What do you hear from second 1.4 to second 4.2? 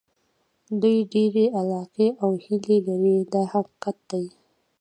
علاقې او هیلې لري دا حقیقت